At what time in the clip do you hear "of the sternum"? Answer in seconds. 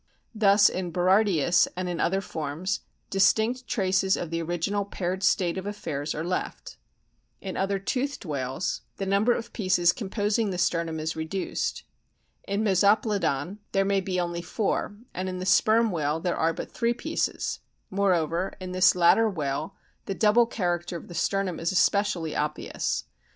20.97-21.59